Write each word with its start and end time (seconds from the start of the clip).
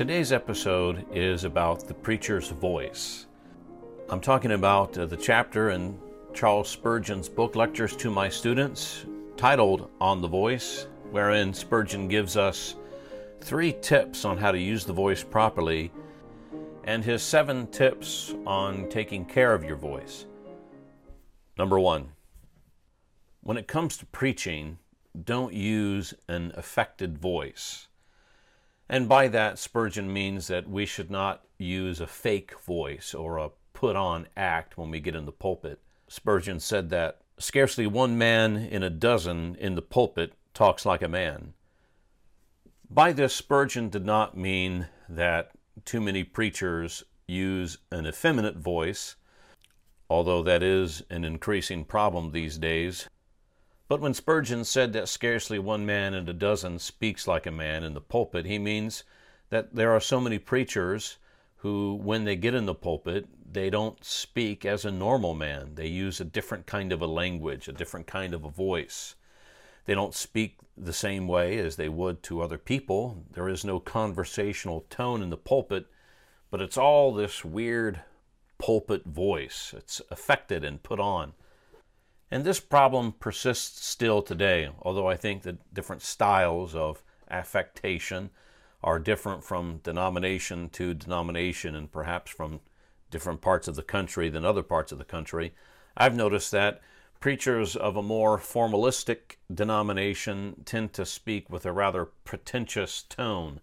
Today's 0.00 0.32
episode 0.32 1.04
is 1.12 1.44
about 1.44 1.86
the 1.86 1.92
preacher's 1.92 2.48
voice. 2.48 3.26
I'm 4.08 4.22
talking 4.22 4.52
about 4.52 4.96
uh, 4.96 5.04
the 5.04 5.16
chapter 5.16 5.70
in 5.70 5.98
Charles 6.32 6.70
Spurgeon's 6.70 7.28
book, 7.28 7.54
Lectures 7.54 7.94
to 7.96 8.10
My 8.10 8.30
Students, 8.30 9.04
titled 9.36 9.90
On 10.00 10.22
the 10.22 10.26
Voice, 10.26 10.86
wherein 11.10 11.52
Spurgeon 11.52 12.08
gives 12.08 12.38
us 12.38 12.76
three 13.42 13.74
tips 13.82 14.24
on 14.24 14.38
how 14.38 14.50
to 14.50 14.58
use 14.58 14.86
the 14.86 14.92
voice 14.94 15.22
properly 15.22 15.92
and 16.84 17.04
his 17.04 17.22
seven 17.22 17.66
tips 17.68 18.34
on 18.46 18.88
taking 18.88 19.24
care 19.24 19.54
of 19.54 19.64
your 19.64 19.76
voice. 19.76 20.26
Number 21.58 21.78
one, 21.78 22.12
when 23.42 23.56
it 23.56 23.68
comes 23.68 23.96
to 23.98 24.06
preaching, 24.06 24.78
don't 25.24 25.52
use 25.52 26.14
an 26.28 26.52
affected 26.56 27.18
voice. 27.18 27.88
And 28.88 29.08
by 29.08 29.28
that, 29.28 29.58
Spurgeon 29.58 30.12
means 30.12 30.48
that 30.48 30.68
we 30.68 30.84
should 30.86 31.10
not 31.10 31.44
use 31.58 32.00
a 32.00 32.06
fake 32.06 32.58
voice 32.60 33.14
or 33.14 33.38
a 33.38 33.50
put 33.72 33.96
on 33.96 34.26
act 34.36 34.76
when 34.76 34.90
we 34.90 35.00
get 35.00 35.14
in 35.14 35.26
the 35.26 35.32
pulpit. 35.32 35.80
Spurgeon 36.08 36.60
said 36.60 36.90
that 36.90 37.20
scarcely 37.38 37.86
one 37.86 38.18
man 38.18 38.56
in 38.56 38.82
a 38.82 38.90
dozen 38.90 39.56
in 39.56 39.74
the 39.74 39.82
pulpit 39.82 40.34
talks 40.54 40.84
like 40.84 41.02
a 41.02 41.08
man. 41.08 41.54
By 42.90 43.12
this, 43.12 43.32
Spurgeon 43.34 43.88
did 43.88 44.04
not 44.04 44.36
mean 44.36 44.88
that 45.08 45.52
too 45.84 46.00
many 46.00 46.24
preachers 46.24 47.04
use 47.26 47.78
an 47.90 48.06
effeminate 48.06 48.56
voice, 48.56 49.16
although 50.08 50.42
that 50.42 50.62
is 50.62 51.02
an 51.10 51.24
increasing 51.24 51.84
problem 51.84 52.32
these 52.32 52.58
days. 52.58 53.08
But 53.88 54.00
when 54.00 54.14
Spurgeon 54.14 54.64
said 54.64 54.92
that 54.92 55.08
scarcely 55.08 55.58
one 55.58 55.84
man 55.84 56.14
in 56.14 56.28
a 56.28 56.32
dozen 56.32 56.78
speaks 56.78 57.26
like 57.26 57.46
a 57.46 57.50
man 57.50 57.82
in 57.82 57.94
the 57.94 58.00
pulpit, 58.00 58.46
he 58.46 58.58
means 58.58 59.04
that 59.48 59.74
there 59.74 59.90
are 59.90 60.00
so 60.00 60.20
many 60.20 60.38
preachers 60.38 61.18
who, 61.56 61.94
when 61.94 62.24
they 62.24 62.36
get 62.36 62.54
in 62.54 62.66
the 62.66 62.74
pulpit, 62.74 63.26
they 63.52 63.68
don't 63.68 64.04
speak 64.04 64.64
as 64.64 64.84
a 64.84 64.90
normal 64.90 65.34
man. 65.34 65.74
They 65.74 65.88
use 65.88 66.20
a 66.20 66.24
different 66.24 66.66
kind 66.66 66.92
of 66.92 67.02
a 67.02 67.06
language, 67.06 67.68
a 67.68 67.72
different 67.72 68.06
kind 68.06 68.32
of 68.32 68.44
a 68.44 68.50
voice. 68.50 69.16
They 69.86 69.94
don't 69.94 70.14
speak 70.14 70.58
the 70.76 70.92
same 70.92 71.26
way 71.28 71.58
as 71.58 71.76
they 71.76 71.88
would 71.88 72.22
to 72.24 72.40
other 72.40 72.58
people. 72.58 73.24
There 73.32 73.48
is 73.48 73.64
no 73.64 73.80
conversational 73.80 74.86
tone 74.88 75.22
in 75.22 75.30
the 75.30 75.36
pulpit, 75.36 75.86
but 76.50 76.60
it's 76.60 76.76
all 76.76 77.12
this 77.12 77.44
weird 77.44 78.00
pulpit 78.58 79.04
voice. 79.04 79.74
It's 79.76 80.00
affected 80.10 80.64
and 80.64 80.82
put 80.82 81.00
on. 81.00 81.32
And 82.30 82.44
this 82.44 82.60
problem 82.60 83.12
persists 83.12 83.84
still 83.84 84.22
today, 84.22 84.70
although 84.82 85.08
I 85.08 85.16
think 85.16 85.42
that 85.42 85.74
different 85.74 86.02
styles 86.02 86.74
of 86.74 87.02
affectation 87.28 88.30
are 88.82 88.98
different 88.98 89.44
from 89.44 89.80
denomination 89.82 90.68
to 90.70 90.94
denomination 90.94 91.74
and 91.74 91.90
perhaps 91.90 92.30
from 92.30 92.60
different 93.10 93.40
parts 93.40 93.66
of 93.68 93.74
the 93.74 93.82
country 93.82 94.28
than 94.28 94.44
other 94.44 94.62
parts 94.62 94.92
of 94.92 94.98
the 94.98 95.04
country. 95.04 95.52
I've 95.96 96.14
noticed 96.14 96.52
that 96.52 96.80
Preachers 97.20 97.76
of 97.76 97.96
a 97.96 98.02
more 98.02 98.38
formalistic 98.38 99.36
denomination 99.52 100.62
tend 100.64 100.94
to 100.94 101.04
speak 101.04 101.50
with 101.50 101.66
a 101.66 101.72
rather 101.72 102.06
pretentious 102.24 103.02
tone, 103.02 103.60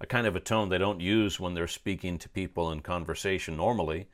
a 0.00 0.06
kind 0.06 0.26
of 0.26 0.34
a 0.34 0.40
tone 0.40 0.70
they 0.70 0.78
don't 0.78 1.00
use 1.00 1.38
when 1.38 1.54
they're 1.54 1.68
speaking 1.68 2.18
to 2.18 2.28
people 2.28 2.72
in 2.72 2.80
conversation 2.80 3.56
normally. 3.56 4.08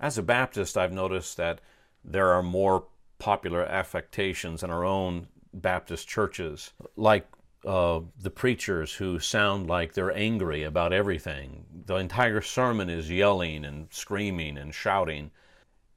As 0.00 0.18
a 0.18 0.24
Baptist, 0.24 0.76
I've 0.76 0.92
noticed 0.92 1.36
that 1.36 1.60
there 2.04 2.32
are 2.32 2.42
more 2.42 2.86
popular 3.20 3.64
affectations 3.64 4.64
in 4.64 4.70
our 4.70 4.84
own 4.84 5.28
Baptist 5.54 6.08
churches, 6.08 6.72
like 6.96 7.28
uh, 7.64 8.00
the 8.20 8.30
preachers 8.30 8.92
who 8.92 9.20
sound 9.20 9.68
like 9.68 9.92
they're 9.92 10.16
angry 10.16 10.64
about 10.64 10.92
everything. 10.92 11.64
The 11.86 11.94
entire 11.94 12.40
sermon 12.40 12.90
is 12.90 13.08
yelling 13.08 13.64
and 13.64 13.86
screaming 13.92 14.58
and 14.58 14.74
shouting. 14.74 15.30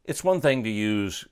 It's 0.03 0.23
one 0.23 0.41
thing 0.41 0.63
to 0.63 0.69
use 0.69 1.25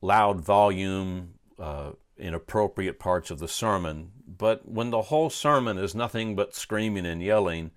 loud 0.00 0.40
volume, 0.40 1.34
uh, 1.58 1.92
inappropriate 2.16 2.98
parts 2.98 3.30
of 3.30 3.38
the 3.38 3.48
sermon. 3.48 4.12
But 4.26 4.68
when 4.68 4.90
the 4.90 5.02
whole 5.02 5.30
sermon 5.30 5.78
is 5.78 5.94
nothing 5.94 6.36
but 6.36 6.54
screaming 6.54 7.06
and 7.06 7.22
yelling, 7.22 7.70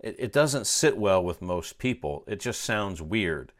it, 0.00 0.16
it 0.18 0.32
doesn't 0.32 0.66
sit 0.66 0.96
well 0.96 1.22
with 1.22 1.42
most 1.42 1.78
people. 1.78 2.24
It 2.26 2.40
just 2.40 2.62
sounds 2.62 3.02
weird. 3.02 3.52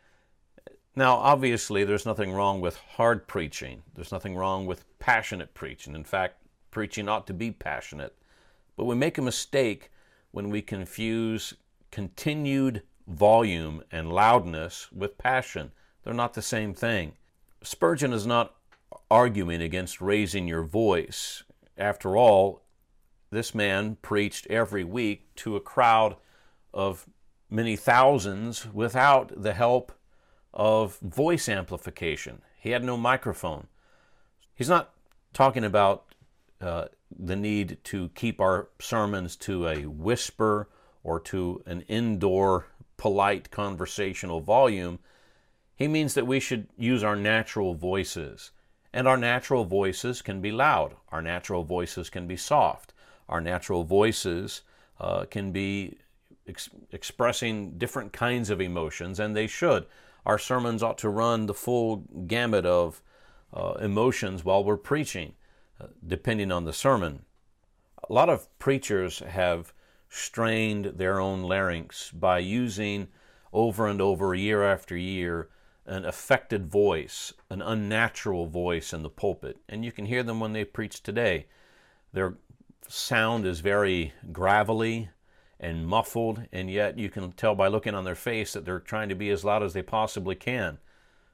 Now, 0.95 1.17
obviously, 1.17 1.85
there's 1.85 2.07
nothing 2.07 2.33
wrong 2.33 2.61
with 2.61 2.77
hard 2.77 3.29
preaching. 3.29 3.83
There's 3.95 4.11
nothing 4.11 4.35
wrong 4.37 4.67
with 4.67 4.85
passionate 4.99 5.55
preaching. 5.55 5.95
In 5.95 6.05
fact, 6.05 6.43
preaching 6.71 7.09
ought 7.09 7.27
to 7.29 7.35
be 7.35 7.53
passionate. 7.53 8.17
But 8.77 8.87
we 8.87 8.95
make 8.95 9.19
a 9.19 9.23
mistake 9.23 9.91
when 10.33 10.51
we 10.51 10.63
confuse 10.63 11.55
continued 11.91 12.83
volume 13.07 13.83
and 13.91 14.13
loudness 14.13 14.91
with 14.93 15.19
passion. 15.19 15.73
They're 16.03 16.15
not 16.15 16.35
the 16.35 16.43
same 16.43 16.75
thing. 16.75 17.15
Spurgeon 17.63 18.13
is 18.13 18.27
not 18.27 18.55
arguing 19.11 19.61
against 19.63 20.01
raising 20.01 20.47
your 20.47 20.63
voice. 20.63 21.43
After 21.77 22.17
all, 22.17 22.63
this 23.31 23.55
man 23.55 23.97
preached 24.03 24.47
every 24.49 24.85
week 24.85 25.35
to 25.37 25.57
a 25.57 25.61
crowd 25.61 26.17
of 26.73 27.07
many 27.51 27.77
thousands 27.77 28.67
without 28.73 29.33
the 29.43 29.55
help 29.55 29.93
of 30.55 30.99
voice 30.99 31.49
amplification. 31.49 32.43
He 32.59 32.71
had 32.71 32.85
no 32.85 32.97
microphone. 32.97 33.69
He's 34.55 34.69
not 34.69 34.93
talking 35.33 35.65
about 35.65 36.15
uh, 36.61 36.87
the 37.17 37.37
need 37.37 37.79
to 37.85 38.11
keep 38.11 38.41
our 38.41 38.69
sermons 38.81 39.37
to 39.37 39.69
a 39.69 39.87
whisper 39.87 40.69
or 41.05 41.21
to 41.21 41.63
an 41.67 41.83
indoor, 41.83 42.67
polite 42.97 43.51
conversational 43.51 44.41
volume. 44.41 44.99
He 45.79 45.87
means 45.87 46.15
that 46.15 46.27
we 46.27 46.41
should 46.41 46.67
use 46.77 47.05
our 47.05 47.15
natural 47.15 47.73
voices. 47.75 48.51
And 48.93 49.07
our 49.07 49.17
natural 49.17 49.65
voices 49.65 50.23
can 50.23 50.41
be 50.41 50.51
loud, 50.51 50.97
our 51.11 51.23
natural 51.23 51.63
voices 51.63 52.11
can 52.11 52.27
be 52.27 52.37
soft, 52.37 52.95
our 53.29 53.41
natural 53.41 53.85
voices 53.85 54.63
uh, 54.99 55.27
can 55.27 55.53
be 55.53 55.99
ex- 56.49 56.71
expressing 56.91 57.79
different 57.79 58.13
kinds 58.13 58.51
of 58.51 58.61
emotions, 58.61 59.21
and 59.21 59.37
they 59.37 59.47
should. 59.47 59.87
Our 60.27 60.39
sermons 60.39 60.83
ought 60.83 60.99
to 60.99 61.11
run 61.11 61.47
the 61.47 61.55
full 61.55 61.99
gamut 62.27 62.67
of 62.67 63.03
uh, 63.55 63.75
emotions 63.75 64.45
while 64.45 64.65
we're 64.65 64.77
preaching, 64.77 65.35
uh, 65.81 65.87
depending 66.05 66.51
on 66.51 66.65
the 66.65 66.73
sermon. 66.73 67.25
A 68.09 68.13
lot 68.13 68.29
of 68.29 68.49
preachers 68.59 69.21
have 69.21 69.73
strained 70.09 70.87
their 70.97 71.21
own 71.21 71.43
larynx 71.43 72.11
by 72.11 72.41
using 72.41 73.09
over 73.53 73.87
and 73.87 74.01
over, 74.01 74.35
year 74.35 74.65
after 74.65 74.97
year, 74.97 75.51
an 75.89 76.05
affected 76.05 76.67
voice, 76.67 77.33
an 77.51 77.63
unnatural 77.63 78.47
voice 78.47 78.93
in 78.93 79.03
the 79.03 79.11
pulpit. 79.11 79.57
And 79.69 79.85
you 79.85 79.91
can 79.91 80.07
hear 80.07 80.23
them 80.23 80.39
when 80.39 80.53
they 80.53 80.65
preach 80.65 81.03
today. 81.03 81.47
Their 82.13 82.35
sound 82.87 83.47
is 83.47 83.61
very 83.61 84.13
gravelly 84.31 85.11
and 85.59 85.87
muffled, 85.87 86.43
and 86.53 86.71
yet 86.71 86.99
you 86.99 87.09
can 87.09 87.33
tell 87.33 87.55
by 87.55 87.69
looking 87.69 87.95
on 87.95 88.05
their 88.05 88.15
face 88.15 88.53
that 88.53 88.65
they're 88.65 88.79
trying 88.79 89.09
to 89.09 89.15
be 89.15 89.31
as 89.31 89.45
loud 89.45 89.63
as 89.63 89.73
they 89.73 89.83
possibly 89.83 90.35
can. 90.35 90.79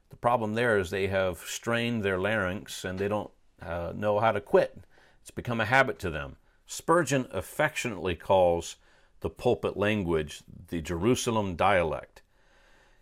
The 0.09 0.15
problem 0.15 0.53
there 0.53 0.79
is 0.79 0.89
they 0.89 1.07
have 1.07 1.39
strained 1.39 2.03
their 2.03 2.17
larynx 2.17 2.85
and 2.85 2.97
they 2.97 3.07
don't 3.07 3.31
uh, 3.61 3.91
know 3.95 4.19
how 4.19 4.31
to 4.31 4.41
quit. 4.41 4.77
It's 5.21 5.31
become 5.31 5.59
a 5.59 5.65
habit 5.65 5.99
to 5.99 6.09
them. 6.09 6.37
Spurgeon 6.65 7.27
affectionately 7.31 8.15
calls 8.15 8.77
the 9.19 9.29
pulpit 9.29 9.77
language 9.77 10.43
the 10.69 10.81
Jerusalem 10.81 11.55
dialect. 11.55 12.21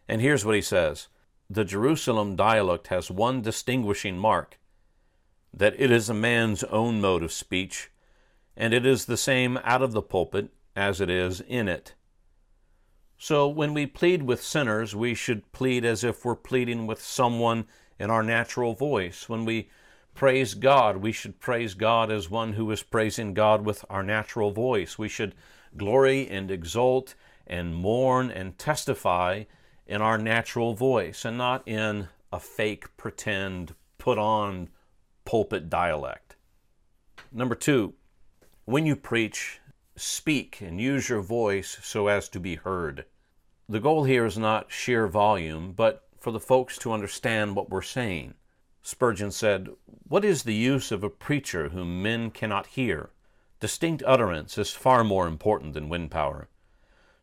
And 0.08 0.22
here's 0.22 0.46
what 0.46 0.56
he 0.56 0.62
says 0.62 1.08
the 1.54 1.64
Jerusalem 1.64 2.36
dialect 2.36 2.88
has 2.88 3.12
one 3.12 3.42
distinguishing 3.42 4.18
mark 4.18 4.58
that 5.54 5.76
it 5.78 5.92
is 5.92 6.10
a 6.10 6.14
man's 6.14 6.64
own 6.66 7.00
mode 7.00 7.22
of 7.22 7.32
speech, 7.32 7.92
and 8.58 8.74
it 8.74 8.86
is 8.86 9.06
the 9.06 9.18
same 9.18 9.58
out 9.64 9.84
of 9.84 9.92
the 9.92 10.02
pulpit 10.02 10.50
as 10.76 11.00
it 11.00 11.10
is 11.10 11.42
in 11.42 11.68
it. 11.68 11.94
So 13.18 13.48
when 13.48 13.74
we 13.74 13.86
plead 13.86 14.24
with 14.24 14.42
sinners, 14.42 14.96
we 14.96 15.14
should 15.14 15.52
plead 15.52 15.86
as 15.86 16.04
if 16.04 16.26
we're 16.26 16.36
pleading 16.36 16.88
with 16.88 17.02
someone 17.02 17.66
in 18.00 18.10
our 18.10 18.24
natural 18.24 18.74
voice. 18.74 19.30
When 19.30 19.46
we 19.46 19.70
praise 20.16 20.56
God, 20.56 20.98
we 20.98 21.12
should 21.12 21.40
praise 21.40 21.76
God 21.76 22.12
as 22.12 22.30
one 22.30 22.54
who 22.54 22.70
is 22.72 22.82
praising 22.82 23.34
God 23.34 23.64
with 23.64 23.86
our 23.90 24.04
natural 24.04 24.52
voice. 24.52 24.98
We 24.98 25.08
should 25.08 25.36
glory 25.78 26.28
and 26.28 26.50
exult 26.50 27.14
and 27.46 27.76
mourn 27.76 28.32
and 28.32 28.58
testify 28.58 29.44
in 29.88 30.02
our 30.02 30.18
natural 30.18 30.74
voice 30.74 31.26
and 31.26 31.38
not 31.38 31.68
in 31.68 32.08
a 32.32 32.40
fake, 32.40 32.96
pretend, 32.98 33.76
put 33.98 34.18
on 34.18 34.70
pulpit 35.26 35.70
dialect. 35.70 36.36
Number 37.32 37.56
two, 37.56 37.94
when 38.66 38.86
you 38.86 38.96
preach, 38.96 39.60
speak 39.96 40.62
and 40.62 40.80
use 40.80 41.10
your 41.10 41.22
voice 41.22 41.78
so 41.82 42.08
as 42.08 42.30
to 42.30 42.40
be 42.40 42.56
heard. 42.56 43.06
The 43.70 43.80
goal 43.80 44.04
here 44.04 44.26
is 44.26 44.38
not 44.38 44.72
sheer 44.72 45.08
volume, 45.08 45.74
but 45.74 46.08
for 46.20 46.32
the 46.32 46.40
folks 46.40 46.78
to 46.80 46.94
understand 46.94 47.56
what 47.56 47.70
we're 47.70 47.82
saying. 47.82 48.34
Spurgeon 48.82 49.32
said, 49.32 49.70
What 50.08 50.26
is 50.26 50.44
the 50.44 50.54
use 50.54 50.92
of 50.92 51.04
a 51.04 51.10
preacher 51.10 51.70
whom 51.70 52.02
men 52.02 52.32
cannot 52.32 52.68
hear? 52.68 53.12
Distinct 53.60 54.04
utterance 54.06 54.58
is 54.58 54.72
far 54.72 55.04
more 55.04 55.28
important 55.28 55.74
than 55.74 55.88
wind 55.88 56.12
power. 56.12 56.50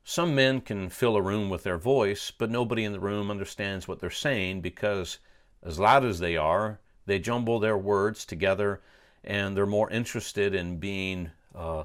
Some 0.05 0.35
men 0.35 0.61
can 0.61 0.89
fill 0.89 1.17
a 1.17 1.23
room 1.23 1.51
with 1.51 1.63
their 1.63 1.79
voice, 1.79 2.31
but 2.31 2.51
nobody 2.51 2.85
in 2.85 2.93
the 2.93 3.01
room 3.01 3.31
understands 3.31 3.87
what 3.87 4.01
they're 4.01 4.11
saying 4.11 4.61
because, 4.61 5.19
as 5.63 5.79
loud 5.79 6.05
as 6.05 6.19
they 6.19 6.37
are, 6.37 6.81
they 7.07 7.19
jumble 7.19 7.59
their 7.59 7.79
words 7.79 8.25
together 8.25 8.81
and 9.23 9.57
they're 9.57 9.67
more 9.67 9.91
interested 9.91 10.55
in 10.55 10.79
being 10.79 11.31
uh, 11.55 11.85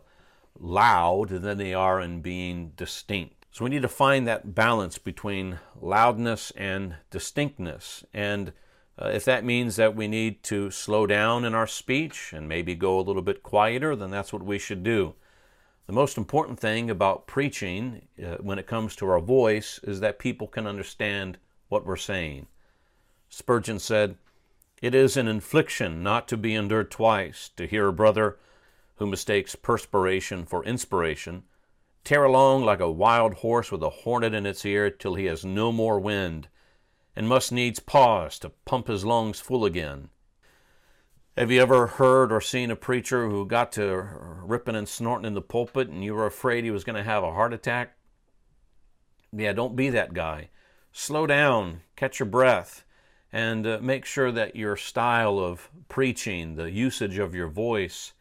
loud 0.60 1.30
than 1.30 1.58
they 1.58 1.74
are 1.74 2.00
in 2.00 2.22
being 2.22 2.72
distinct. 2.78 3.46
So 3.52 3.64
we 3.64 3.70
need 3.70 3.84
to 3.84 3.88
find 3.88 4.28
that 4.28 4.54
balance 4.54 4.98
between 4.98 5.60
loudness 5.80 6.52
and 6.58 6.96
distinctness. 7.10 8.04
And 8.14 8.54
uh, 8.98 9.10
if 9.10 9.26
that 9.26 9.46
means 9.46 9.76
that 9.76 9.96
we 9.96 10.08
need 10.08 10.44
to 10.44 10.72
slow 10.72 11.06
down 11.06 11.46
in 11.46 11.54
our 11.54 11.68
speech 11.68 12.32
and 12.34 12.48
maybe 12.48 12.76
go 12.76 13.00
a 13.00 13.02
little 13.02 13.22
bit 13.22 13.44
quieter, 13.44 13.96
then 13.96 14.12
that's 14.12 14.34
what 14.34 14.44
we 14.44 14.60
should 14.60 14.84
do. 14.84 15.16
The 15.88 15.94
most 15.94 16.18
important 16.18 16.60
thing 16.60 16.90
about 16.90 17.28
preaching 17.28 18.08
uh, 18.24 18.38
when 18.42 18.58
it 18.58 18.68
comes 18.68 18.96
to 18.96 19.10
our 19.10 19.20
voice 19.20 19.80
is 19.84 20.00
that 20.00 20.20
people 20.20 20.48
can 20.48 20.66
understand 20.66 21.38
what 21.70 21.86
we're 21.86 21.96
saying. 21.96 22.48
Spurgeon 23.30 23.80
said, 23.80 24.18
It 24.82 24.96
is 24.96 25.16
an 25.16 25.28
infliction 25.28 26.02
not 26.02 26.28
to 26.30 26.38
be 26.38 26.56
endured 26.56 26.90
twice 26.90 27.50
to 27.58 27.68
hear 27.68 27.88
a 27.88 27.94
brother 27.94 28.38
who 28.96 29.06
mistakes 29.06 29.56
perspiration 29.56 30.46
for 30.46 30.64
inspiration 30.64 31.44
tear 32.06 32.24
along 32.24 32.64
like 32.64 32.80
a 32.80 32.92
wild 32.92 33.34
horse 33.34 33.72
with 33.72 33.82
a 33.82 33.90
hornet 33.90 34.34
in 34.34 34.46
its 34.46 34.64
ear 34.64 34.92
till 34.92 35.16
he 35.16 35.26
has 35.26 35.44
no 35.44 35.72
more 35.72 36.00
wind 36.00 36.48
and 37.16 37.28
must 37.28 37.52
needs 37.52 37.80
pause 37.80 38.38
to 38.38 38.50
pump 38.64 38.88
his 38.88 39.04
lungs 39.04 39.40
full 39.40 39.66
again. 39.66 40.10
Have 41.38 41.52
you 41.52 41.62
ever 41.62 41.88
heard 41.88 42.32
or 42.32 42.40
seen 42.40 42.72
a 42.72 42.78
preacher 42.78 43.28
who 43.28 43.46
got 43.46 43.74
to 43.74 44.08
ripping 44.42 44.78
and 44.78 44.88
snorting 44.88 45.26
in 45.26 45.34
the 45.34 45.42
pulpit 45.42 45.90
and 45.90 46.02
you 46.02 46.14
were 46.14 46.26
afraid 46.26 46.64
he 46.64 46.72
was 46.72 46.86
going 46.86 46.96
to 46.96 47.04
have 47.04 47.26
a 47.26 47.34
heart 47.34 47.52
attack? 47.52 47.98
Yeah, 49.34 49.52
don't 49.52 49.76
be 49.76 49.90
that 49.90 50.14
guy. 50.14 50.50
Slow 50.94 51.28
down, 51.28 51.82
catch 51.98 52.20
your 52.20 52.28
breath, 52.28 52.86
and 53.34 53.68
uh, 53.68 53.80
make 53.82 54.06
sure 54.06 54.32
that 54.32 54.56
your 54.56 54.78
style 54.78 55.38
of 55.38 55.70
preaching, 55.90 56.56
the 56.56 56.72
usage 56.72 57.18
of 57.18 57.36
your 57.36 57.50
voice, 57.50 58.14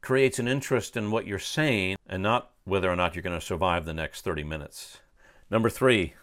creates 0.00 0.38
an 0.38 0.46
interest 0.46 0.96
in 0.96 1.10
what 1.10 1.26
you're 1.26 1.40
saying 1.40 1.96
and 2.06 2.22
not 2.22 2.52
whether 2.62 2.88
or 2.88 2.94
not 2.94 3.16
you're 3.16 3.22
going 3.22 3.38
to 3.38 3.44
survive 3.44 3.84
the 3.84 3.92
next 3.92 4.22
30 4.22 4.44
minutes. 4.44 4.98
Number 5.50 5.68
three, 5.68 6.14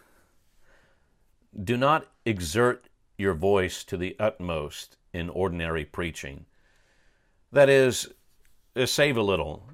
do 1.62 1.76
not 1.76 2.08
exert 2.24 2.88
your 3.18 3.34
voice 3.34 3.84
to 3.84 3.98
the 3.98 4.16
utmost 4.18 4.96
in 5.16 5.30
ordinary 5.30 5.86
preaching. 5.86 6.46
That 7.52 7.70
is, 7.70 8.10
uh, 8.76 8.86
save 8.86 9.16
a 9.16 9.22
little, 9.22 9.70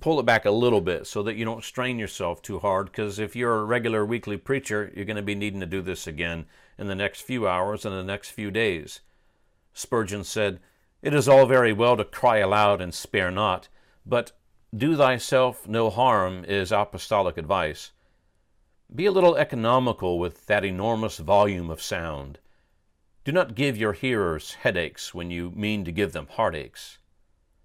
pull 0.00 0.20
it 0.20 0.26
back 0.26 0.44
a 0.44 0.50
little 0.50 0.82
bit 0.82 1.06
so 1.06 1.22
that 1.22 1.36
you 1.36 1.44
don't 1.44 1.64
strain 1.64 1.98
yourself 1.98 2.42
too 2.42 2.58
hard. 2.58 2.86
Because 2.86 3.18
if 3.18 3.34
you're 3.34 3.60
a 3.60 3.64
regular 3.64 4.04
weekly 4.04 4.36
preacher, 4.36 4.92
you're 4.94 5.06
going 5.06 5.16
to 5.16 5.22
be 5.22 5.34
needing 5.34 5.60
to 5.60 5.66
do 5.66 5.80
this 5.80 6.06
again 6.06 6.46
in 6.78 6.88
the 6.88 6.94
next 6.94 7.22
few 7.22 7.48
hours 7.48 7.84
and 7.84 7.94
the 7.94 8.04
next 8.04 8.30
few 8.30 8.50
days. 8.50 9.00
Spurgeon 9.72 10.24
said, 10.24 10.60
It 11.02 11.14
is 11.14 11.28
all 11.28 11.46
very 11.46 11.72
well 11.72 11.96
to 11.96 12.04
cry 12.04 12.38
aloud 12.38 12.80
and 12.80 12.92
spare 12.92 13.30
not, 13.30 13.68
but 14.04 14.32
do 14.76 14.96
thyself 14.96 15.66
no 15.66 15.88
harm 15.88 16.44
is 16.44 16.70
apostolic 16.70 17.38
advice. 17.38 17.92
Be 18.94 19.06
a 19.06 19.12
little 19.12 19.36
economical 19.36 20.18
with 20.18 20.46
that 20.46 20.64
enormous 20.64 21.18
volume 21.18 21.70
of 21.70 21.82
sound. 21.82 22.38
Do 23.26 23.32
not 23.32 23.56
give 23.56 23.76
your 23.76 23.92
hearers 23.92 24.54
headaches 24.54 25.12
when 25.12 25.32
you 25.32 25.50
mean 25.50 25.84
to 25.84 25.90
give 25.90 26.12
them 26.12 26.28
heartaches. 26.30 26.98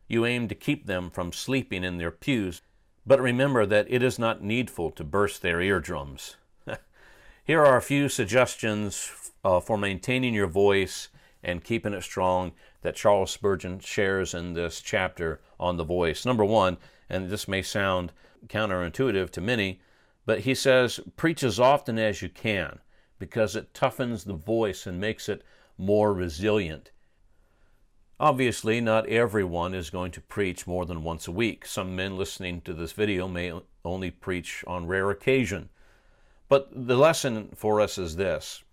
You 0.07 0.25
aim 0.25 0.47
to 0.47 0.55
keep 0.55 0.87
them 0.87 1.11
from 1.11 1.31
sleeping 1.31 1.83
in 1.83 1.99
their 1.99 2.09
pews, 2.09 2.63
but 3.05 3.21
remember 3.21 3.67
that 3.67 3.85
it 3.87 4.01
is 4.01 4.17
not 4.17 4.41
needful 4.41 4.89
to 4.89 5.03
burst 5.03 5.43
their 5.43 5.61
eardrums. 5.61 6.37
Here 7.43 7.63
are 7.63 7.77
a 7.77 7.81
few 7.83 8.09
suggestions 8.09 9.11
uh, 9.43 9.59
for 9.59 9.77
maintaining 9.77 10.33
your 10.33 10.47
voice 10.47 11.09
and 11.43 11.63
keeping 11.63 11.93
it 11.93 12.01
strong 12.01 12.53
that 12.81 12.95
Charles 12.95 13.29
Spurgeon 13.29 13.81
shares 13.81 14.33
in 14.33 14.53
this 14.53 14.81
chapter 14.81 15.41
on 15.59 15.77
the 15.77 15.83
voice. 15.83 16.25
Number 16.25 16.43
one, 16.43 16.77
and 17.07 17.29
this 17.29 17.47
may 17.47 17.61
sound 17.61 18.13
counterintuitive 18.47 19.29
to 19.29 19.41
many, 19.41 19.79
but 20.25 20.39
he 20.39 20.55
says, 20.55 20.99
preach 21.17 21.43
as 21.43 21.59
often 21.59 21.99
as 21.99 22.23
you 22.23 22.29
can 22.29 22.79
because 23.21 23.55
it 23.55 23.71
toughens 23.71 24.25
the 24.25 24.33
voice 24.33 24.87
and 24.87 24.99
makes 24.99 25.29
it 25.29 25.43
more 25.77 26.11
resilient. 26.11 26.89
Obviously, 28.19 28.81
not 28.81 29.07
everyone 29.07 29.75
is 29.75 29.91
going 29.91 30.09
to 30.13 30.21
preach 30.21 30.65
more 30.65 30.87
than 30.87 31.03
once 31.03 31.27
a 31.27 31.31
week. 31.31 31.63
Some 31.67 31.95
men 31.95 32.17
listening 32.17 32.61
to 32.61 32.73
this 32.73 32.93
video 32.93 33.27
may 33.27 33.53
only 33.85 34.09
preach 34.09 34.63
on 34.65 34.87
rare 34.87 35.11
occasion. 35.11 35.69
But 36.49 36.87
the 36.87 36.97
lesson 36.97 37.49
for 37.55 37.79
us 37.79 37.99
is 37.99 38.15
this 38.15 38.63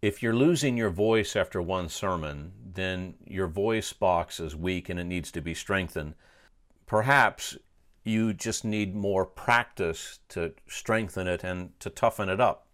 if 0.00 0.22
you're 0.22 0.36
losing 0.36 0.76
your 0.76 0.90
voice 0.90 1.34
after 1.34 1.60
one 1.60 1.88
sermon, 1.88 2.52
then 2.72 3.14
your 3.26 3.48
voice 3.48 3.92
box 3.92 4.38
is 4.38 4.54
weak 4.54 4.88
and 4.88 5.00
it 5.00 5.04
needs 5.04 5.32
to 5.32 5.40
be 5.40 5.52
strengthened. 5.52 6.14
Perhaps 6.86 7.58
you 8.04 8.34
just 8.34 8.64
need 8.64 8.94
more 8.94 9.26
practice 9.26 10.20
to 10.28 10.54
strengthen 10.68 11.26
it 11.26 11.42
and 11.42 11.78
to 11.80 11.90
toughen 11.90 12.28
it 12.28 12.40
up. 12.40 12.68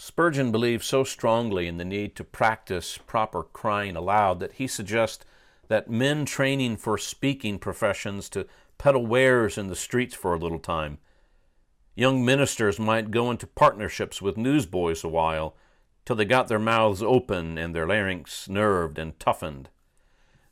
Spurgeon 0.00 0.50
believes 0.50 0.86
so 0.86 1.04
strongly 1.04 1.66
in 1.66 1.76
the 1.76 1.84
need 1.84 2.16
to 2.16 2.24
practice 2.24 2.96
proper 2.96 3.42
crying 3.42 3.96
aloud 3.96 4.40
that 4.40 4.54
he 4.54 4.66
suggests 4.66 5.26
that 5.68 5.90
men 5.90 6.24
training 6.24 6.78
for 6.78 6.96
speaking 6.96 7.58
professions 7.58 8.30
to 8.30 8.46
peddle 8.78 9.04
wares 9.04 9.58
in 9.58 9.66
the 9.66 9.76
streets 9.76 10.14
for 10.14 10.32
a 10.32 10.38
little 10.38 10.58
time. 10.58 10.96
Young 11.94 12.24
ministers 12.24 12.78
might 12.78 13.10
go 13.10 13.30
into 13.30 13.46
partnerships 13.46 14.22
with 14.22 14.38
newsboys 14.38 15.04
a 15.04 15.08
while 15.08 15.54
till 16.06 16.16
they 16.16 16.24
got 16.24 16.48
their 16.48 16.58
mouths 16.58 17.02
open 17.02 17.58
and 17.58 17.74
their 17.74 17.86
larynx 17.86 18.48
nerved 18.48 18.98
and 18.98 19.20
toughened. 19.20 19.68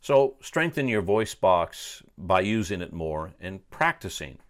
So 0.03 0.37
strengthen 0.43 0.89
your 0.89 1.01
voice 1.01 1.35
box 1.35 2.03
by 2.19 2.41
using 2.41 2.83
it 2.83 2.93
more 2.93 3.33
and 3.41 3.69
practicing. 3.71 4.41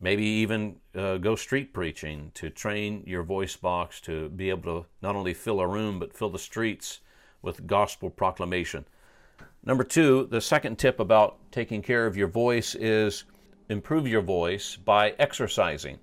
Maybe 0.00 0.24
even 0.24 0.76
uh, 0.94 1.16
go 1.16 1.34
street 1.34 1.72
preaching 1.72 2.30
to 2.34 2.50
train 2.50 3.02
your 3.06 3.24
voice 3.24 3.56
box 3.56 4.00
to 4.02 4.28
be 4.28 4.48
able 4.50 4.82
to 4.82 4.88
not 5.02 5.16
only 5.16 5.34
fill 5.34 5.60
a 5.60 5.66
room 5.66 5.98
but 5.98 6.16
fill 6.16 6.30
the 6.30 6.38
streets 6.38 7.00
with 7.42 7.66
gospel 7.66 8.08
proclamation. 8.08 8.84
Number 9.64 9.84
two, 9.84 10.28
the 10.30 10.40
second 10.40 10.78
tip 10.78 11.00
about 11.00 11.36
taking 11.50 11.82
care 11.82 12.06
of 12.06 12.16
your 12.16 12.28
voice 12.28 12.74
is 12.76 13.24
improve 13.68 14.06
your 14.06 14.22
voice 14.22 14.76
by 14.76 15.14
exercising. 15.18 15.98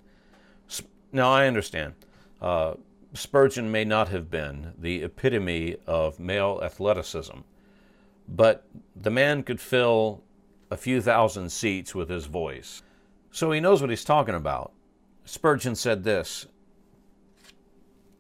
Now, 1.12 1.32
I 1.32 1.48
understand. 1.48 1.94
Uh, 2.42 2.74
Spurgeon 3.14 3.72
may 3.72 3.86
not 3.86 4.10
have 4.10 4.30
been 4.30 4.74
the 4.78 5.04
epitome 5.04 5.78
of 5.88 6.20
male 6.20 6.60
athleticism, 6.62 7.40
but 8.28 8.68
the 8.96 9.10
man 9.10 9.42
could 9.42 9.62
fill 9.62 10.22
a 10.70 10.76
few 10.76 11.02
thousand 11.02 11.50
seats 11.50 11.96
with 11.96 12.10
his 12.10 12.26
voice. 12.26 12.84
So 13.36 13.52
he 13.52 13.60
knows 13.60 13.82
what 13.82 13.90
he's 13.90 14.06
talking 14.06 14.34
about. 14.34 14.72
Spurgeon 15.26 15.76
said 15.76 16.06
this 16.06 16.46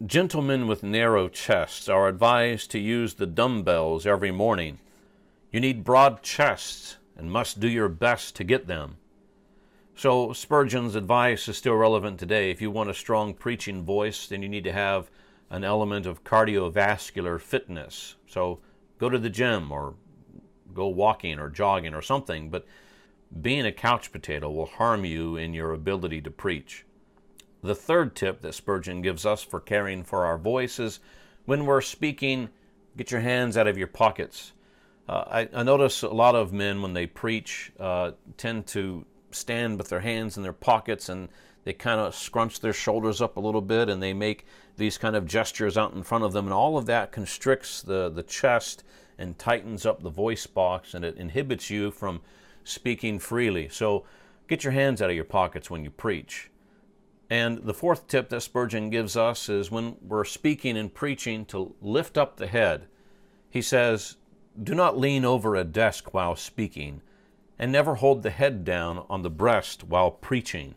Gentlemen 0.05 0.67
with 0.67 0.83
narrow 0.83 1.29
chests 1.29 1.87
are 1.87 2.09
advised 2.09 2.69
to 2.71 2.79
use 2.79 3.13
the 3.13 3.25
dumbbells 3.25 4.05
every 4.05 4.31
morning. 4.31 4.79
You 5.53 5.61
need 5.61 5.85
broad 5.85 6.21
chests 6.21 6.97
and 7.15 7.31
must 7.31 7.61
do 7.61 7.69
your 7.69 7.87
best 7.87 8.35
to 8.35 8.43
get 8.43 8.67
them. 8.67 8.97
So 9.95 10.33
Spurgeon's 10.33 10.95
advice 10.95 11.47
is 11.47 11.55
still 11.57 11.75
relevant 11.75 12.19
today. 12.19 12.51
If 12.51 12.61
you 12.61 12.69
want 12.69 12.89
a 12.89 12.93
strong 12.93 13.33
preaching 13.33 13.85
voice, 13.85 14.27
then 14.27 14.41
you 14.41 14.49
need 14.49 14.65
to 14.65 14.73
have 14.73 15.09
an 15.49 15.63
element 15.63 16.05
of 16.05 16.25
cardiovascular 16.25 17.39
fitness. 17.39 18.15
So 18.27 18.59
go 18.99 19.09
to 19.09 19.17
the 19.17 19.29
gym 19.29 19.71
or 19.71 19.93
go 20.73 20.89
walking 20.89 21.39
or 21.39 21.49
jogging 21.49 21.93
or 21.93 22.01
something, 22.01 22.49
but 22.49 22.65
being 23.41 23.65
a 23.65 23.71
couch 23.71 24.11
potato 24.11 24.49
will 24.49 24.65
harm 24.65 25.05
you 25.05 25.35
in 25.35 25.53
your 25.53 25.73
ability 25.73 26.21
to 26.21 26.31
preach. 26.31 26.85
The 27.61 27.75
third 27.75 28.15
tip 28.15 28.41
that 28.41 28.53
Spurgeon 28.53 29.01
gives 29.01 29.25
us 29.25 29.41
for 29.41 29.59
caring 29.59 30.03
for 30.03 30.25
our 30.25 30.37
voice 30.37 30.79
is 30.79 30.99
when 31.45 31.65
we're 31.65 31.81
speaking, 31.81 32.49
get 32.95 33.11
your 33.11 33.21
hands 33.21 33.57
out 33.57 33.67
of 33.67 33.77
your 33.77 33.87
pockets. 33.87 34.53
Uh, 35.07 35.23
I, 35.27 35.49
I, 35.53 35.63
notice 35.63 36.01
a 36.03 36.09
lot 36.09 36.35
of 36.35 36.53
men, 36.53 36.81
when 36.81 36.93
they 36.93 37.05
preach, 37.05 37.71
uh, 37.79 38.11
tend 38.37 38.65
to 38.67 39.05
stand 39.31 39.77
with 39.77 39.89
their 39.89 39.99
hands 39.99 40.37
in 40.37 40.43
their 40.43 40.53
pockets 40.53 41.09
and 41.09 41.29
they 41.63 41.73
kind 41.73 41.99
of 41.99 42.15
scrunch 42.15 42.59
their 42.59 42.73
shoulders 42.73 43.21
up 43.21 43.37
a 43.37 43.39
little 43.39 43.61
bit 43.61 43.89
and 43.89 44.01
they 44.01 44.13
make 44.13 44.45
these 44.77 44.97
kind 44.97 45.15
of 45.15 45.25
gestures 45.25 45.77
out 45.77 45.93
in 45.93 46.03
front 46.03 46.23
of 46.23 46.33
them. 46.33 46.45
And 46.45 46.53
all 46.53 46.77
of 46.77 46.85
that 46.87 47.11
constricts 47.11 47.81
the, 47.81 48.09
the 48.09 48.23
chest 48.23 48.83
and 49.17 49.37
tightens 49.37 49.85
up 49.85 50.01
the 50.01 50.09
voice 50.09 50.47
box 50.47 50.93
and 50.93 51.05
it 51.05 51.17
inhibits 51.17 51.69
you 51.69 51.91
from 51.91 52.21
speaking 52.65 53.19
freely. 53.19 53.69
So 53.69 54.03
get 54.49 54.65
your 54.65 54.73
hands 54.73 55.01
out 55.01 55.09
of 55.09 55.15
your 55.15 55.23
pockets 55.23 55.69
when 55.69 55.85
you 55.85 55.89
preach. 55.89 56.51
And 57.29 57.63
the 57.63 57.73
fourth 57.73 58.07
tip 58.07 58.29
that 58.29 58.41
Spurgeon 58.41 58.89
gives 58.89 59.15
us 59.15 59.49
is 59.49 59.71
when 59.71 59.95
we're 60.01 60.25
speaking 60.25 60.77
and 60.77 60.93
preaching 60.93 61.45
to 61.45 61.73
lift 61.81 62.17
up 62.17 62.35
the 62.35 62.47
head. 62.47 62.87
He 63.49 63.61
says, 63.61 64.17
Do 64.61 64.75
not 64.75 64.97
lean 64.97 65.25
over 65.25 65.55
a 65.55 65.63
desk 65.63 66.13
while 66.13 66.35
speaking, 66.35 67.01
and 67.57 67.71
never 67.71 67.95
hold 67.95 68.21
the 68.21 68.29
head 68.29 68.63
down 68.63 69.05
on 69.09 69.21
the 69.21 69.29
breast 69.29 69.83
while 69.83 70.11
preaching. 70.11 70.75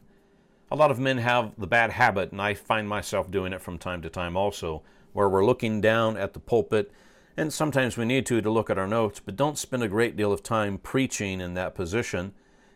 A 0.71 0.77
lot 0.77 0.91
of 0.91 0.99
men 0.99 1.19
have 1.19 1.53
the 1.59 1.67
bad 1.67 1.91
habit, 1.91 2.33
and 2.33 2.41
I 2.41 2.55
find 2.55 2.89
myself 2.89 3.31
doing 3.31 3.53
it 3.53 3.61
from 3.61 3.79
time 3.79 4.01
to 4.03 4.11
time 4.11 4.37
also, 4.37 4.83
where 5.13 5.29
we're 5.29 5.45
looking 5.45 5.81
down 5.81 6.17
at 6.17 6.35
the 6.35 6.41
pulpit, 6.41 6.93
and 7.39 7.53
sometimes 7.53 7.97
we 7.97 8.05
need 8.05 8.27
to 8.27 8.41
to 8.41 8.51
look 8.51 8.69
at 8.69 8.79
our 8.79 8.87
notes, 8.89 9.21
but 9.25 9.37
don't 9.37 9.57
spend 9.57 9.85
a 9.85 9.89
great 9.89 10.17
deal 10.17 10.33
of 10.33 10.43
time 10.43 10.77
preaching 10.77 11.41
in 11.41 11.55
that 11.55 11.73
position. 11.73 12.33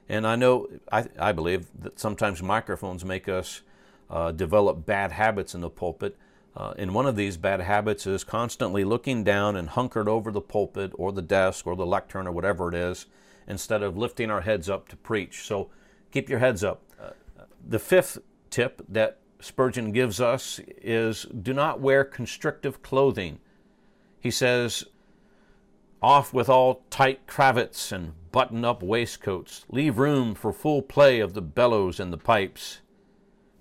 And 0.09 0.25
I 0.25 0.37
know, 0.37 0.69
I, 0.91 1.09
I 1.19 1.33
believe 1.33 1.67
that 1.81 1.99
sometimes 1.99 2.41
microphones 2.45 3.05
make 3.05 3.29
us 3.29 3.63
uh, 4.09 4.31
develop 4.31 4.87
bad 4.87 5.11
habits 5.11 5.57
in 5.57 5.63
the 5.63 5.69
pulpit. 5.69 6.17
Uh, 6.55 6.75
and 6.79 6.95
one 6.95 7.07
of 7.07 7.17
these 7.17 7.37
bad 7.37 7.61
habits 7.61 8.07
is 8.07 8.23
constantly 8.23 8.85
looking 8.85 9.25
down 9.25 9.57
and 9.57 9.71
hunkered 9.71 10.09
over 10.09 10.31
the 10.31 10.41
pulpit 10.41 10.93
or 10.95 11.11
the 11.11 11.23
desk 11.23 11.67
or 11.67 11.75
the 11.75 11.87
lectern 11.87 12.29
or 12.29 12.33
whatever 12.33 12.69
it 12.69 12.75
is 12.75 13.07
instead 13.49 13.83
of 13.83 13.97
lifting 13.97 14.31
our 14.31 14.43
heads 14.43 14.71
up 14.71 14.87
to 14.89 14.97
preach. 14.97 15.43
So 15.43 15.71
keep 16.13 16.31
your 16.31 16.39
heads 16.39 16.63
up. 16.63 16.83
Uh, 17.01 17.11
the 17.69 17.81
fifth 17.81 18.19
tip 18.51 18.81
that 18.89 19.19
Spurgeon 19.41 19.91
gives 19.91 20.21
us 20.21 20.61
is 20.77 21.25
do 21.25 21.53
not 21.53 21.81
wear 21.81 22.05
constrictive 22.05 22.81
clothing. 22.81 23.41
He 24.23 24.31
says, 24.31 24.85
off 26.01 26.33
with 26.33 26.49
all 26.49 26.85
tight 26.91 27.27
cravats 27.27 27.91
and 27.91 28.13
button 28.31 28.65
up 28.65 28.81
waistcoats. 28.81 29.65
Leave 29.69 29.99
room 29.99 30.37
for 30.37 30.53
full 30.53 30.81
play 30.81 31.19
of 31.19 31.35
the 31.35 31.43
bellows 31.43 31.99
and 31.99 32.13
the 32.13 32.19
pipes. 32.19 32.83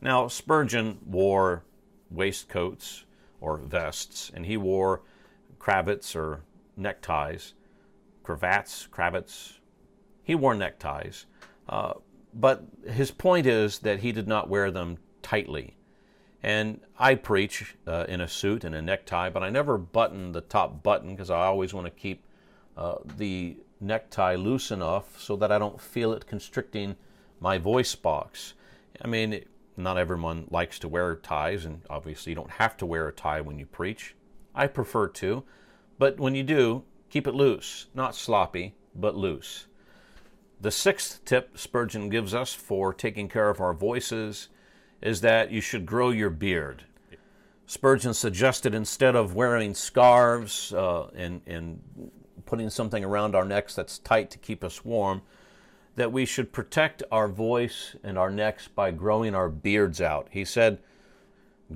Now, 0.01 0.27
Spurgeon 0.27 0.99
wore 1.03 1.63
waistcoats 2.11 3.05
or 3.39 3.57
vests, 3.57 4.31
and 4.35 4.45
he 4.45 4.55
wore 4.55 5.01
cravats 5.57 6.15
or 6.15 6.43
neckties, 6.77 7.55
cravats, 8.21 8.85
cravats. 8.85 9.59
He 10.23 10.35
wore 10.35 10.53
neckties. 10.53 11.25
Uh, 11.67 11.93
but 12.35 12.63
his 12.87 13.09
point 13.09 13.47
is 13.47 13.79
that 13.79 14.01
he 14.01 14.11
did 14.11 14.27
not 14.27 14.47
wear 14.47 14.69
them 14.69 14.99
tightly. 15.23 15.75
And 16.43 16.81
I 16.97 17.15
preach 17.15 17.75
uh, 17.85 18.05
in 18.09 18.21
a 18.21 18.27
suit 18.27 18.63
and 18.63 18.73
a 18.73 18.81
necktie, 18.81 19.29
but 19.29 19.43
I 19.43 19.49
never 19.49 19.77
button 19.77 20.31
the 20.31 20.41
top 20.41 20.81
button 20.81 21.15
because 21.15 21.29
I 21.29 21.45
always 21.45 21.73
want 21.73 21.85
to 21.85 21.91
keep 21.91 22.25
uh, 22.75 22.95
the 23.17 23.57
necktie 23.79 24.35
loose 24.35 24.71
enough 24.71 25.19
so 25.19 25.35
that 25.35 25.51
I 25.51 25.59
don't 25.59 25.79
feel 25.79 26.13
it 26.13 26.25
constricting 26.25 26.95
my 27.39 27.57
voice 27.57 27.95
box. 27.95 28.53
I 29.03 29.07
mean, 29.07 29.43
not 29.77 29.97
everyone 29.97 30.47
likes 30.49 30.79
to 30.79 30.87
wear 30.87 31.15
ties, 31.15 31.65
and 31.65 31.81
obviously 31.89 32.31
you 32.31 32.35
don't 32.35 32.51
have 32.51 32.77
to 32.77 32.85
wear 32.85 33.07
a 33.07 33.13
tie 33.13 33.41
when 33.41 33.59
you 33.59 33.65
preach. 33.65 34.15
I 34.53 34.67
prefer 34.67 35.07
to, 35.07 35.43
but 35.97 36.19
when 36.19 36.35
you 36.35 36.43
do, 36.43 36.83
keep 37.09 37.27
it 37.27 37.35
loose, 37.35 37.87
not 37.93 38.15
sloppy, 38.15 38.75
but 38.95 39.15
loose. 39.15 39.67
The 40.59 40.71
sixth 40.71 41.25
tip 41.25 41.57
Spurgeon 41.57 42.09
gives 42.09 42.33
us 42.33 42.53
for 42.53 42.93
taking 42.93 43.27
care 43.27 43.49
of 43.49 43.59
our 43.59 43.73
voices 43.73 44.49
is 45.01 45.21
that 45.21 45.51
you 45.51 45.61
should 45.61 45.85
grow 45.85 46.09
your 46.09 46.29
beard. 46.29 46.83
Spurgeon 47.65 48.13
suggested 48.13 48.75
instead 48.75 49.15
of 49.15 49.33
wearing 49.33 49.73
scarves 49.73 50.73
uh, 50.73 51.07
and, 51.15 51.41
and 51.47 51.81
putting 52.45 52.69
something 52.69 53.03
around 53.03 53.35
our 53.35 53.45
necks 53.45 53.75
that's 53.75 53.97
tight 53.99 54.29
to 54.31 54.37
keep 54.37 54.63
us 54.63 54.83
warm, 54.83 55.21
that 55.95 56.11
we 56.11 56.25
should 56.25 56.51
protect 56.51 57.03
our 57.11 57.27
voice 57.27 57.95
and 58.03 58.17
our 58.17 58.29
necks 58.29 58.67
by 58.67 58.91
growing 58.91 59.35
our 59.35 59.49
beards 59.49 60.01
out. 60.01 60.27
He 60.31 60.45
said, 60.45 60.79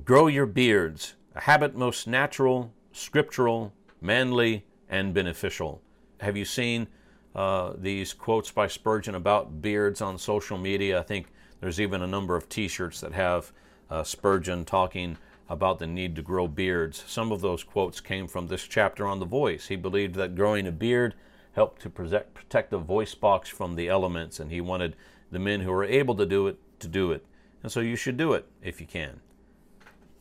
Grow 0.04 0.28
your 0.28 0.46
beards, 0.46 1.16
a 1.34 1.42
habit 1.42 1.76
most 1.76 2.08
natural, 2.08 2.74
scriptural, 2.92 3.74
manly, 4.02 4.66
and 4.90 5.14
beneficial. 5.14 5.82
Have 6.20 6.36
you 6.36 6.46
seen 6.46 6.88
uh, 7.36 7.74
these 7.78 8.14
quotes 8.14 8.50
by 8.50 8.68
Spurgeon 8.68 9.16
about 9.16 9.62
beards 9.62 10.02
on 10.02 10.18
social 10.18 10.58
media. 10.58 11.00
I 11.00 11.04
think 11.04 11.28
there's 11.60 11.82
even 11.82 12.02
a 12.02 12.08
number 12.08 12.36
of 12.36 12.48
t 12.48 12.68
shirts 12.68 13.02
that 13.02 13.14
have 13.14 13.52
uh, 13.90 14.04
Spurgeon 14.04 14.64
talking 14.64 15.18
about 15.50 15.78
the 15.78 15.86
need 15.86 16.16
to 16.16 16.22
grow 16.22 16.48
beards. 16.48 17.04
Some 17.06 17.32
of 17.32 17.42
those 17.42 17.64
quotes 17.64 18.00
came 18.00 18.28
from 18.28 18.48
this 18.48 18.64
chapter 18.64 19.06
on 19.06 19.20
the 19.20 19.26
voice. 19.26 19.68
He 19.68 19.76
believed 19.76 20.16
that 20.16 20.36
growing 20.36 20.66
a 20.66 20.72
beard 20.72 21.14
helped 21.52 21.82
to 21.82 21.90
protect, 21.90 22.34
protect 22.34 22.72
the 22.72 22.78
voice 22.78 23.14
box 23.14 23.50
from 23.50 23.76
the 23.76 23.90
elements, 23.90 24.40
and 24.40 24.50
he 24.50 24.62
wanted 24.62 24.96
the 25.32 25.40
men 25.40 25.62
who 25.62 25.72
were 25.72 25.84
able 25.84 26.16
to 26.16 26.26
do 26.26 26.48
it 26.48 26.58
to 26.80 26.88
do 26.88 27.12
it. 27.12 27.26
And 27.64 27.72
so 27.72 27.80
you 27.80 27.96
should 27.96 28.18
do 28.18 28.34
it 28.34 28.48
if 28.62 28.80
you 28.80 28.88
can. 28.88 29.20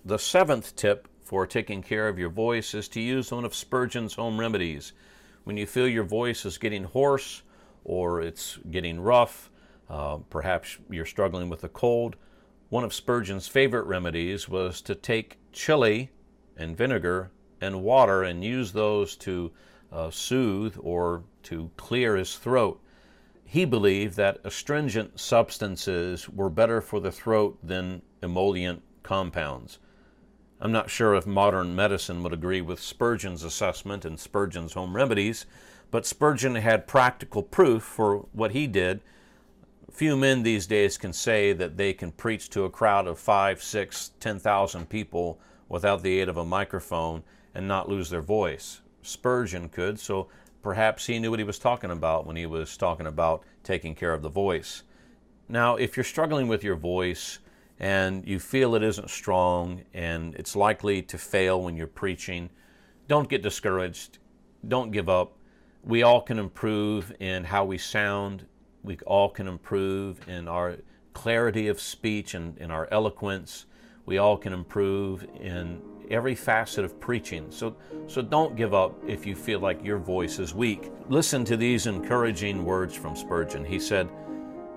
The 0.04 0.18
seventh 0.18 0.76
tip 0.76 1.08
for 1.22 1.46
taking 1.46 1.82
care 1.82 2.08
of 2.08 2.18
your 2.18 2.28
voice 2.28 2.74
is 2.74 2.88
to 2.88 3.00
use 3.00 3.32
one 3.32 3.44
of 3.44 3.54
Spurgeon's 3.54 4.14
home 4.14 4.38
remedies 4.38 4.92
when 5.44 5.56
you 5.56 5.66
feel 5.66 5.86
your 5.86 6.04
voice 6.04 6.44
is 6.44 6.58
getting 6.58 6.84
hoarse 6.84 7.42
or 7.84 8.20
it's 8.20 8.58
getting 8.70 9.00
rough, 9.00 9.50
uh, 9.88 10.16
perhaps 10.30 10.78
you're 10.90 11.06
struggling 11.06 11.48
with 11.48 11.62
a 11.64 11.68
cold, 11.68 12.16
one 12.70 12.82
of 12.82 12.94
Spurgeon's 12.94 13.46
favorite 13.46 13.84
remedies 13.84 14.48
was 14.48 14.80
to 14.82 14.94
take 14.94 15.38
chili 15.52 16.10
and 16.56 16.76
vinegar 16.76 17.30
and 17.60 17.82
water 17.82 18.22
and 18.22 18.42
use 18.42 18.72
those 18.72 19.16
to 19.16 19.52
uh, 19.92 20.10
soothe 20.10 20.76
or 20.80 21.22
to 21.44 21.70
clear 21.76 22.16
his 22.16 22.36
throat. 22.36 22.80
He 23.44 23.64
believed 23.64 24.16
that 24.16 24.40
astringent 24.42 25.20
substances 25.20 26.28
were 26.28 26.50
better 26.50 26.80
for 26.80 26.98
the 26.98 27.12
throat 27.12 27.58
than 27.62 28.02
emollient 28.22 28.82
compounds. 29.02 29.78
I'm 30.60 30.72
not 30.72 30.90
sure 30.90 31.14
if 31.14 31.26
modern 31.26 31.74
medicine 31.74 32.22
would 32.22 32.32
agree 32.32 32.60
with 32.60 32.80
Spurgeon's 32.80 33.42
assessment 33.42 34.04
and 34.04 34.18
Spurgeon's 34.18 34.74
home 34.74 34.96
remedies, 34.96 35.46
but 35.90 36.06
Spurgeon 36.06 36.54
had 36.54 36.86
practical 36.86 37.42
proof 37.42 37.82
for 37.82 38.26
what 38.32 38.52
he 38.52 38.66
did. 38.66 39.00
Few 39.90 40.16
men 40.16 40.42
these 40.42 40.66
days 40.66 40.96
can 40.96 41.12
say 41.12 41.52
that 41.52 41.76
they 41.76 41.92
can 41.92 42.12
preach 42.12 42.50
to 42.50 42.64
a 42.64 42.70
crowd 42.70 43.06
of 43.06 43.18
five, 43.18 43.62
six, 43.62 44.10
ten 44.20 44.38
thousand 44.38 44.88
people 44.88 45.38
without 45.68 46.02
the 46.02 46.18
aid 46.18 46.28
of 46.28 46.36
a 46.36 46.44
microphone 46.44 47.22
and 47.54 47.68
not 47.68 47.88
lose 47.88 48.10
their 48.10 48.22
voice. 48.22 48.80
Spurgeon 49.02 49.68
could, 49.68 50.00
so 50.00 50.28
perhaps 50.62 51.06
he 51.06 51.18
knew 51.18 51.30
what 51.30 51.38
he 51.38 51.44
was 51.44 51.58
talking 51.58 51.90
about 51.90 52.26
when 52.26 52.36
he 52.36 52.46
was 52.46 52.76
talking 52.76 53.06
about 53.06 53.44
taking 53.62 53.94
care 53.94 54.14
of 54.14 54.22
the 54.22 54.28
voice. 54.28 54.82
Now, 55.48 55.76
if 55.76 55.96
you're 55.96 56.04
struggling 56.04 56.48
with 56.48 56.64
your 56.64 56.76
voice, 56.76 57.38
and 57.84 58.26
you 58.26 58.38
feel 58.38 58.74
it 58.74 58.82
isn't 58.82 59.10
strong 59.10 59.82
and 59.92 60.34
it's 60.36 60.56
likely 60.56 61.02
to 61.02 61.18
fail 61.18 61.60
when 61.60 61.76
you're 61.76 61.86
preaching, 61.86 62.48
don't 63.08 63.28
get 63.28 63.42
discouraged. 63.42 64.20
Don't 64.66 64.90
give 64.90 65.10
up. 65.10 65.36
We 65.82 66.02
all 66.02 66.22
can 66.22 66.38
improve 66.38 67.12
in 67.20 67.44
how 67.44 67.66
we 67.66 67.76
sound. 67.76 68.46
We 68.82 68.96
all 69.06 69.28
can 69.28 69.46
improve 69.46 70.26
in 70.26 70.48
our 70.48 70.78
clarity 71.12 71.68
of 71.68 71.78
speech 71.78 72.32
and 72.32 72.56
in 72.56 72.70
our 72.70 72.88
eloquence. 72.90 73.66
We 74.06 74.16
all 74.16 74.38
can 74.38 74.54
improve 74.54 75.26
in 75.38 75.82
every 76.10 76.34
facet 76.34 76.86
of 76.86 76.98
preaching. 77.00 77.50
So, 77.50 77.76
so 78.06 78.22
don't 78.22 78.56
give 78.56 78.72
up 78.72 78.94
if 79.06 79.26
you 79.26 79.36
feel 79.36 79.60
like 79.60 79.84
your 79.84 79.98
voice 79.98 80.38
is 80.38 80.54
weak. 80.54 80.90
Listen 81.10 81.44
to 81.44 81.56
these 81.58 81.86
encouraging 81.86 82.64
words 82.64 82.94
from 82.94 83.14
Spurgeon. 83.14 83.62
He 83.62 83.78
said, 83.78 84.08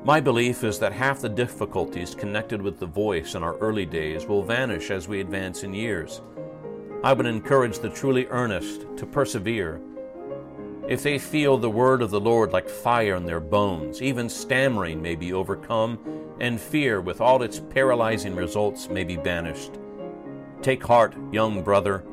my 0.07 0.21
belief 0.21 0.63
is 0.63 0.79
that 0.79 0.93
half 0.93 1.19
the 1.19 1.27
difficulties 1.27 2.15
connected 2.15 2.61
with 2.61 2.79
the 2.79 2.85
voice 2.85 3.35
in 3.35 3.43
our 3.43 3.57
early 3.57 3.85
days 3.85 4.25
will 4.25 4.41
vanish 4.41 4.89
as 4.89 5.05
we 5.05 5.19
advance 5.19 5.63
in 5.63 5.73
years. 5.73 6.21
I 7.03 7.11
would 7.11 7.25
encourage 7.25 7.79
the 7.79 7.89
truly 7.89 8.25
earnest 8.27 8.85
to 8.95 9.05
persevere. 9.05 9.81
If 10.87 11.03
they 11.03 11.19
feel 11.19 11.57
the 11.57 11.69
word 11.69 12.01
of 12.01 12.09
the 12.09 12.21
Lord 12.21 12.53
like 12.53 12.69
fire 12.69 13.17
in 13.17 13.25
their 13.25 13.41
bones, 13.41 14.01
even 14.01 14.29
stammering 14.29 15.01
may 15.01 15.15
be 15.15 15.33
overcome, 15.33 15.99
and 16.39 16.57
fear, 16.57 17.01
with 17.01 17.19
all 17.19 17.43
its 17.43 17.59
paralyzing 17.59 18.33
results, 18.33 18.87
may 18.87 19.03
be 19.03 19.17
banished. 19.17 19.73
Take 20.61 20.85
heart, 20.85 21.17
young 21.33 21.63
brother, 21.63 22.05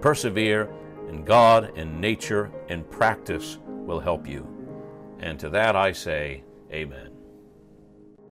persevere, 0.00 0.72
and 1.08 1.26
God 1.26 1.76
and 1.76 2.00
nature 2.00 2.50
and 2.70 2.90
practice 2.90 3.58
will 3.66 4.00
help 4.00 4.26
you. 4.26 4.48
And 5.18 5.38
to 5.40 5.50
that 5.50 5.76
I 5.76 5.92
say, 5.92 6.42
Amen. 6.72 7.13